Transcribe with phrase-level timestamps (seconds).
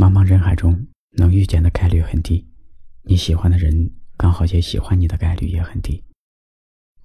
[0.00, 2.48] 茫茫人海中，能遇见的概率很低，
[3.02, 6.02] 你喜欢的人刚好也喜欢你的概率也很低。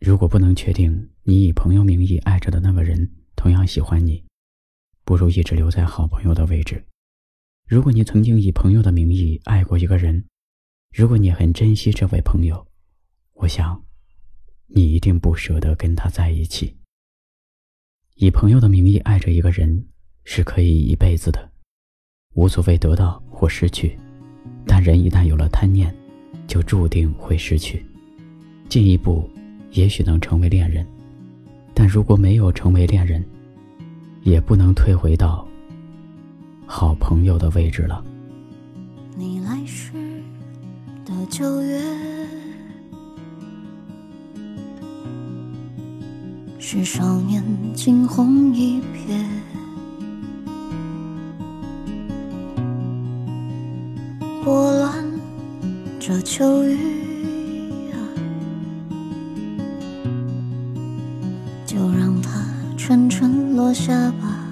[0.00, 4.24] 如果不能确定你以朋友名义爱着的那个人同样喜欢你，
[5.04, 6.84] 不如一直留在好朋友的位置。
[7.68, 10.24] 如果你曾经以朋友的名义爱过一个人，
[10.92, 12.66] 如果你很珍惜这位朋友，
[13.34, 13.84] 我想，
[14.66, 16.76] 你一定不舍得跟他在一起。
[18.16, 19.86] 以朋友的名义爱着一个人
[20.24, 21.49] 是可以一辈子的，
[22.34, 23.98] 无所谓得到或失去。
[24.66, 25.94] 但人一旦有了贪念，
[26.46, 27.84] 就注定会失去。
[28.68, 29.28] 进一步。
[29.72, 30.84] 也许能成为恋人，
[31.72, 33.24] 但如果没有成为恋人，
[34.24, 35.46] 也不能退回到
[36.66, 38.04] 好朋友的位置了。
[39.16, 39.92] 你来时
[41.04, 41.80] 的九月，
[46.58, 47.40] 是少年
[47.72, 49.24] 惊鸿一瞥，
[54.44, 55.04] 拨乱
[55.98, 56.76] 这秋雨
[57.92, 57.98] 啊，
[61.66, 62.30] 就让它。
[62.76, 64.48] 沉沉落下吧，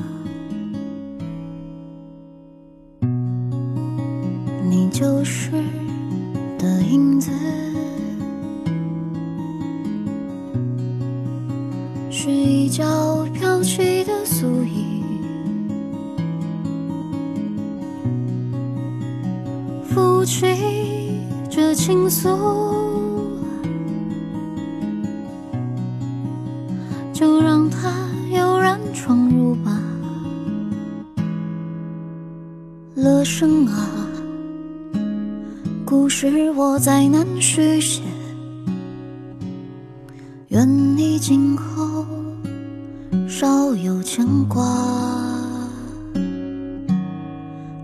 [4.70, 5.50] 你就是
[6.56, 7.32] 的影子，
[12.10, 14.77] 是一角飘起的素衣，
[19.98, 20.46] 拂去
[21.50, 22.38] 这情愫，
[27.12, 27.92] 就让它
[28.30, 28.78] 悠然。
[28.94, 29.82] 闯入吧，
[32.94, 33.88] 乐生啊，
[35.84, 38.02] 故事我再难续写，
[40.48, 42.04] 愿你今后
[43.28, 44.64] 少有牵挂。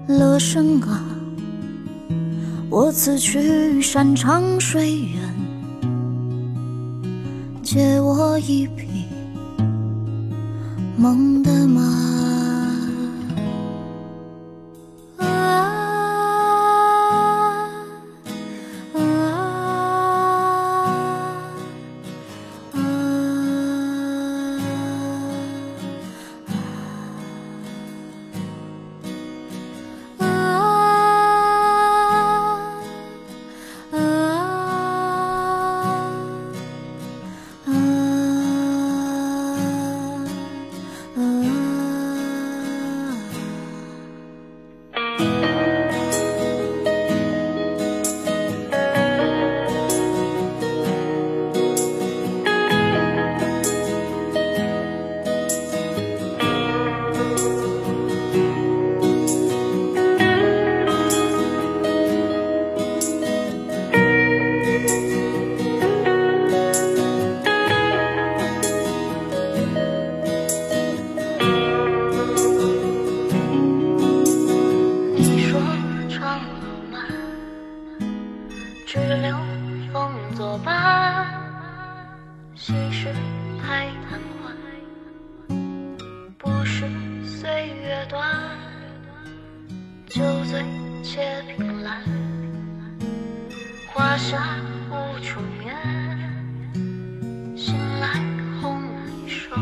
[0.06, 1.02] 乐生啊，
[2.76, 5.32] 我此去山长水远，
[7.62, 9.04] 借我一匹。
[10.96, 11.93] 梦的马。
[83.66, 84.54] 太贪欢，
[86.36, 86.84] 不是
[87.24, 88.30] 岁月短，
[90.06, 90.62] 酒醉
[91.02, 92.02] 且凭栏，
[93.86, 94.56] 花下
[94.90, 95.74] 无处眠，
[97.56, 98.20] 醒来
[98.60, 99.56] 红衣手，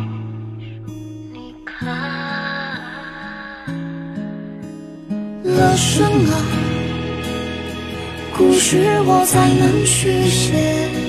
[1.32, 1.88] 你看。
[5.44, 6.34] 乐生啊，
[8.36, 11.01] 故事我再难续写。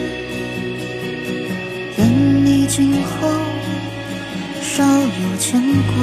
[2.76, 3.30] 今后
[4.60, 5.94] 少有牵挂，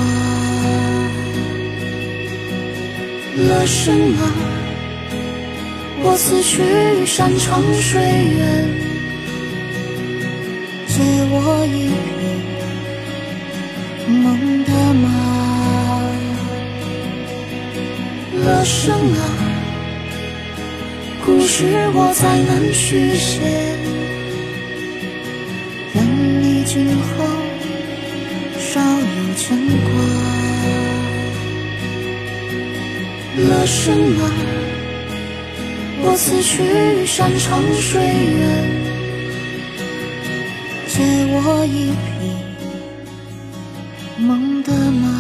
[3.37, 4.23] 乐生啊，
[6.01, 8.71] 我此去山长水远，
[10.87, 12.23] 借我一匹
[14.13, 15.05] 梦的马。
[18.45, 19.23] 乐生啊，
[21.27, 23.41] 故事我再难续写。
[26.73, 27.03] 今后
[28.61, 29.91] 少有牵挂，
[33.43, 34.31] 了什么，
[36.05, 38.41] 我此去山长水远，
[40.87, 41.03] 借
[41.33, 42.09] 我一匹
[44.23, 45.20] 梦的马。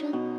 [0.00, 0.29] 声。